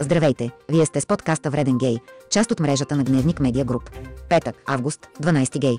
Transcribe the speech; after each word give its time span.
Здравейте, 0.00 0.50
вие 0.68 0.86
сте 0.86 1.00
с 1.00 1.06
подкаста 1.06 1.50
Вреден 1.50 1.78
гей, 1.78 1.98
част 2.30 2.50
от 2.50 2.60
мрежата 2.60 2.96
на 2.96 3.04
Гневник 3.04 3.40
Медиа 3.40 3.64
Груп. 3.64 3.90
Петък, 4.28 4.56
август, 4.66 5.08
12 5.22 5.58
гей. 5.58 5.76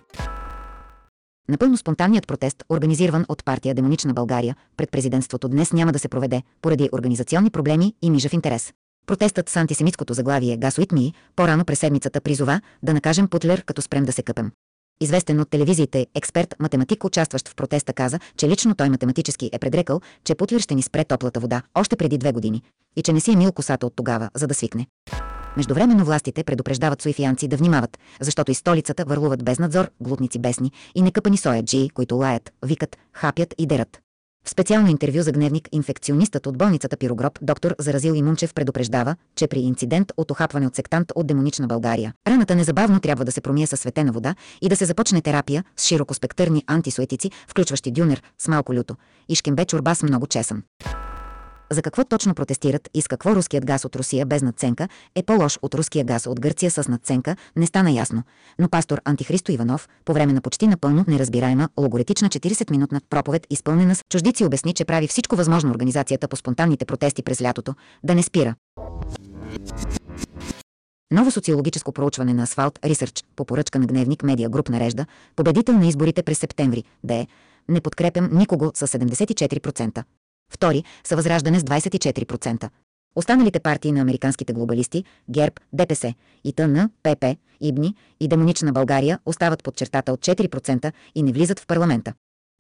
Напълно 1.50 1.78
спонтанният 1.78 2.28
протест, 2.28 2.64
организиран 2.70 3.26
от 3.30 3.46
партия 3.46 3.76
Демонична 3.76 4.14
България, 4.14 4.56
пред 4.78 4.92
президентството 4.92 5.50
днес 5.50 5.74
няма 5.74 5.92
да 5.92 6.00
се 6.00 6.08
проведе, 6.10 6.44
поради 6.62 6.90
организационни 6.94 7.50
проблеми 7.50 7.94
и 8.02 8.12
мижав 8.12 8.34
интерес. 8.34 8.74
Протестът 9.06 9.50
с 9.50 9.56
антисемитското 9.56 10.14
заглавие 10.14 10.58
Газ 10.58 10.78
Уитми 10.78 11.14
по-рано 11.36 11.66
през 11.66 11.80
седмицата 11.80 12.22
призова 12.22 12.62
да 12.84 12.94
накажем 12.94 13.28
Путлер, 13.28 13.64
като 13.66 13.82
спрем 13.82 14.06
да 14.06 14.12
се 14.12 14.24
къпем. 14.24 14.52
Известен 15.04 15.40
от 15.40 15.50
телевизиите, 15.50 16.08
експерт, 16.16 16.56
математик, 16.60 17.04
участващ 17.04 17.50
в 17.50 17.56
протеста, 17.56 17.94
каза, 17.94 18.20
че 18.38 18.50
лично 18.50 18.76
той 18.76 18.90
математически 18.90 19.50
е 19.54 19.60
предрекал, 19.60 20.02
че 20.24 20.36
Путлер 20.36 20.60
ще 20.60 20.76
ни 20.76 20.82
спре 20.82 21.04
топлата 21.04 21.40
вода 21.40 21.62
още 21.76 21.96
преди 21.96 22.18
две 22.18 22.32
години 22.32 22.62
и 22.96 23.02
че 23.02 23.14
не 23.14 23.20
си 23.20 23.32
е 23.32 23.36
мил 23.36 23.52
косата 23.52 23.86
от 23.86 23.94
тогава, 23.96 24.30
за 24.36 24.48
да 24.48 24.54
свикне. 24.54 24.88
Междувременно 25.58 26.06
властите 26.06 26.44
предупреждават 26.44 27.02
суифианци 27.02 27.48
да 27.48 27.58
внимават, 27.58 27.98
защото 28.22 28.52
и 28.52 28.56
столицата 28.56 29.06
върлуват 29.08 29.44
без 29.44 29.60
надзор, 29.60 29.90
глутници 30.02 30.40
бесни 30.40 30.72
и 30.96 31.02
некъпани 31.02 31.38
сояджии, 31.38 31.90
които 31.90 32.16
лаят, 32.16 32.52
викат, 32.66 32.98
хапят 33.14 33.54
и 33.58 33.66
дерат. 33.66 34.00
В 34.46 34.50
специално 34.50 34.90
интервю 34.90 35.22
за 35.22 35.32
гневник 35.32 35.70
инфекционистът 35.72 36.48
от 36.48 36.58
болницата 36.58 36.98
Пирогроб, 36.98 37.40
доктор 37.42 37.76
Заразил 37.80 38.14
Имунчев 38.14 38.54
предупреждава, 38.54 39.16
че 39.36 39.48
при 39.48 39.60
инцидент 39.60 40.12
от 40.18 40.32
охапване 40.32 40.68
от 40.68 40.76
сектант 40.76 41.12
от 41.16 41.28
демонична 41.28 41.68
България, 41.68 42.14
раната 42.28 42.56
незабавно 42.56 43.00
трябва 43.00 43.26
да 43.26 43.32
се 43.32 43.42
промие 43.42 43.68
със 43.68 43.80
светена 43.80 44.12
вода 44.12 44.36
и 44.62 44.70
да 44.70 44.76
се 44.76 44.86
започне 44.86 45.22
терапия 45.22 45.64
с 45.78 45.86
широкоспектърни 45.86 46.64
антисуетици, 46.68 47.32
включващи 47.48 47.92
дюнер 47.92 48.24
с 48.40 48.48
малко 48.48 48.74
люто 48.74 48.96
и 49.30 49.36
шкембе 49.36 49.66
чорба 49.66 49.96
с 49.96 50.04
много 50.04 50.28
чесън. 50.28 50.64
За 51.74 51.82
какво 51.82 52.04
точно 52.04 52.36
протестират 52.36 52.90
и 52.94 53.02
с 53.02 53.08
какво 53.08 53.36
руският 53.36 53.66
газ 53.66 53.86
от 53.86 53.96
Русия 53.96 54.26
без 54.26 54.42
надценка 54.42 54.88
е 55.16 55.24
по-лош 55.24 55.60
от 55.62 55.76
руския 55.76 56.06
газ 56.06 56.28
от 56.28 56.40
Гърция 56.40 56.72
с 56.72 56.88
надценка, 56.88 57.36
не 57.56 57.66
стана 57.66 57.92
ясно. 57.92 58.24
Но 58.60 58.70
пастор 58.70 59.02
Антихристо 59.06 59.52
Иванов, 59.52 59.90
по 60.06 60.14
време 60.14 60.34
на 60.34 60.42
почти 60.42 60.68
напълно 60.68 61.06
неразбираема 61.08 61.70
логоретична 61.80 62.30
40-минутна 62.30 63.02
проповед, 63.10 63.48
изпълнена 63.50 63.96
с 63.96 64.02
чуждици, 64.10 64.46
обясни, 64.46 64.74
че 64.74 64.86
прави 64.86 65.08
всичко 65.08 65.36
възможно 65.36 65.72
организацията 65.72 66.28
по 66.28 66.36
спонтанните 66.36 66.86
протести 66.86 67.24
през 67.24 67.42
лятото 67.42 67.74
да 68.04 68.16
не 68.16 68.24
спира. 68.24 68.56
Ново 71.12 71.32
социологическо 71.32 71.92
проучване 71.92 72.34
на 72.34 72.44
Асфалт 72.44 72.80
Research 72.80 73.26
по 73.36 73.46
поръчка 73.46 73.80
на 73.80 73.86
Гневник 73.86 74.24
Медиа 74.24 74.50
Груп 74.50 74.70
нарежда 74.70 75.06
победител 75.36 75.78
на 75.78 75.88
изборите 75.88 76.24
през 76.24 76.40
септември 76.40 76.84
да 77.04 77.14
е 77.14 77.28
не 77.70 77.82
подкрепям 77.82 78.30
никого 78.32 78.72
с 78.74 78.88
74%. 78.88 80.04
Втори 80.54 80.84
са 81.04 81.16
Възраждане 81.16 81.60
с 81.60 81.64
24%. 81.64 82.70
Останалите 83.16 83.60
партии 83.60 83.92
на 83.92 84.02
американските 84.02 84.54
глобалисти, 84.54 85.04
ГЕРБ, 85.30 85.56
ДПС, 85.74 86.14
ИТН, 86.44 86.80
ПП, 87.04 87.26
ИБНИ 87.62 87.96
и 88.20 88.28
Демонична 88.28 88.72
България 88.72 89.20
остават 89.26 89.64
под 89.64 89.76
чертата 89.76 90.14
от 90.14 90.20
4% 90.20 90.92
и 91.16 91.24
не 91.24 91.32
влизат 91.32 91.60
в 91.60 91.68
парламента. 91.68 92.14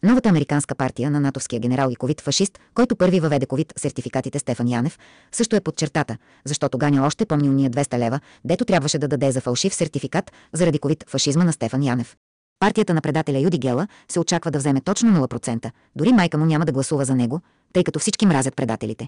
Новата 0.04 0.30
американска 0.30 0.76
партия 0.76 1.12
на 1.12 1.20
натовския 1.20 1.60
генерал 1.60 1.90
и 1.92 1.96
ковид-фашист, 1.96 2.60
който 2.74 2.96
първи 2.96 3.20
въведе 3.20 3.46
ковид 3.46 3.74
сертификатите 3.78 4.40
Стефан 4.40 4.68
Янев, 4.68 5.00
също 5.32 5.56
е 5.56 5.62
под 5.62 5.76
чертата, 5.76 6.18
защото 6.46 6.78
Ганя 6.78 7.06
още 7.06 7.26
помни 7.26 7.50
уния 7.50 7.70
200 7.70 7.98
лева, 7.98 8.20
дето 8.46 8.66
трябваше 8.66 9.00
да 9.00 9.08
даде 9.08 9.32
за 9.32 9.42
фалшив 9.42 9.74
сертификат 9.74 10.32
заради 10.54 10.80
ковид-фашизма 10.80 11.44
на 11.44 11.54
Стефан 11.54 11.84
Янев. 11.84 12.16
Партията 12.64 12.94
на 12.94 13.02
предателя 13.02 13.39
Юди 13.39 13.58
Гела 13.58 13.88
се 14.11 14.19
очаква 14.19 14.52
да 14.52 14.59
вземе 14.59 14.81
точно 14.81 15.28
0%, 15.28 15.72
дори 15.95 16.14
майка 16.14 16.38
му 16.38 16.45
няма 16.45 16.66
да 16.66 16.72
гласува 16.72 17.06
за 17.06 17.16
него, 17.16 17.39
тъй 17.73 17.83
като 17.83 18.00
всички 18.00 18.25
мразят 18.25 18.56
предателите. 18.56 19.08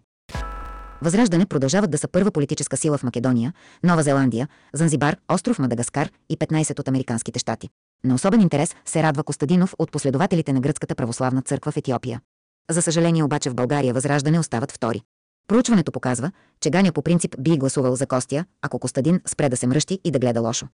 Възраждане 1.01 1.45
продължават 1.45 1.91
да 1.91 1.97
са 1.97 2.07
първа 2.07 2.31
политическа 2.31 2.77
сила 2.77 2.97
в 2.97 3.03
Македония, 3.03 3.53
Нова 3.83 4.03
Зеландия, 4.03 4.47
Занзибар, 4.73 5.17
остров 5.31 5.59
Мадагаскар 5.59 6.11
и 6.29 6.37
15 6.37 6.79
от 6.79 6.87
американските 6.87 7.39
щати. 7.39 7.69
На 8.03 8.15
особен 8.15 8.41
интерес 8.41 8.75
се 8.85 9.03
радва 9.03 9.23
Костадинов 9.23 9.75
от 9.79 9.91
последователите 9.91 10.53
на 10.53 10.61
Гръцката 10.61 10.95
православна 10.95 11.41
църква 11.41 11.71
в 11.71 11.77
Етиопия. 11.77 12.21
За 12.71 12.81
съжаление 12.81 13.23
обаче 13.23 13.49
в 13.49 13.55
България 13.55 13.93
Възраждане 13.93 14.39
остават 14.39 14.71
втори. 14.71 15.01
Проучването 15.47 15.91
показва, 15.91 16.31
че 16.61 16.69
Ганя 16.69 16.91
по 16.91 17.01
принцип 17.01 17.35
би 17.39 17.57
гласувал 17.57 17.95
за 17.95 18.07
Костя, 18.07 18.45
ако 18.61 18.79
Костадин 18.79 19.21
спре 19.27 19.49
да 19.49 19.57
се 19.57 19.67
мръщи 19.67 19.99
и 20.03 20.11
да 20.11 20.19
гледа 20.19 20.41
лошо. 20.41 20.67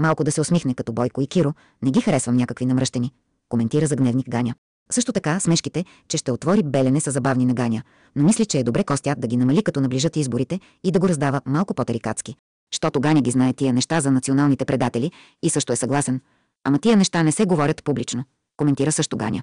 Малко 0.00 0.24
да 0.24 0.32
се 0.32 0.40
усмихне 0.40 0.74
като 0.74 0.92
Бойко 0.92 1.20
и 1.20 1.26
Киро, 1.26 1.54
не 1.82 1.90
ги 1.90 2.00
харесвам 2.00 2.36
някакви 2.36 2.66
намръщени, 2.66 3.12
коментира 3.48 3.86
за 3.86 3.96
гневник 3.96 4.28
Ганя. 4.28 4.54
Също 4.90 5.12
така 5.12 5.40
смешките, 5.40 5.84
че 6.08 6.16
ще 6.16 6.32
отвори 6.32 6.62
белене 6.62 7.00
са 7.00 7.10
забавни 7.10 7.46
на 7.46 7.54
Ганя, 7.54 7.82
но 8.16 8.24
мисли, 8.24 8.46
че 8.46 8.58
е 8.58 8.64
добре 8.64 8.84
Костя 8.84 9.14
да 9.18 9.26
ги 9.26 9.36
намали 9.36 9.62
като 9.62 9.80
наближат 9.80 10.16
изборите 10.16 10.60
и 10.84 10.90
да 10.90 10.98
го 10.98 11.08
раздава 11.08 11.40
малко 11.46 11.74
по-тарикатски. 11.74 12.36
Щото 12.74 13.00
Ганя 13.00 13.22
ги 13.22 13.30
знае 13.30 13.52
тия 13.52 13.72
неща 13.72 14.00
за 14.00 14.10
националните 14.10 14.64
предатели 14.64 15.12
и 15.42 15.50
също 15.50 15.72
е 15.72 15.76
съгласен. 15.76 16.20
Ама 16.64 16.78
тия 16.78 16.96
неща 16.96 17.22
не 17.22 17.32
се 17.32 17.44
говорят 17.44 17.84
публично. 17.84 18.24
Коментира 18.56 18.92
също 18.92 19.16
Ганя. 19.16 19.42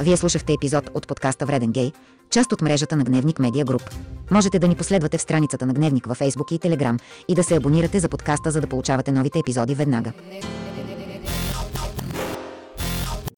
Вие 0.00 0.16
слушахте 0.16 0.52
епизод 0.52 0.90
от 0.94 1.06
подкаста 1.06 1.46
Вреден 1.46 1.72
гей, 1.72 1.92
част 2.30 2.52
от 2.52 2.62
мрежата 2.62 2.96
на 2.96 3.04
Гневник 3.04 3.38
Медиа 3.38 3.64
Груп. 3.64 3.90
Можете 4.30 4.58
да 4.58 4.68
ни 4.68 4.76
последвате 4.76 5.18
в 5.18 5.22
страницата 5.22 5.66
на 5.66 5.74
Гневник 5.74 6.06
във 6.06 6.18
Facebook 6.18 6.52
и 6.52 6.58
Telegram 6.58 7.00
и 7.28 7.34
да 7.34 7.44
се 7.44 7.56
абонирате 7.56 8.00
за 8.00 8.08
подкаста, 8.08 8.50
за 8.50 8.60
да 8.60 8.66
получавате 8.66 9.12
новите 9.12 9.38
епизоди 9.38 9.74
веднага. 9.74 10.12